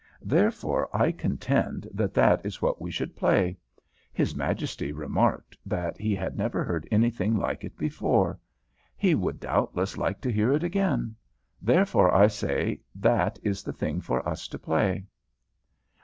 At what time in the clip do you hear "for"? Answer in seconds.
14.01-14.27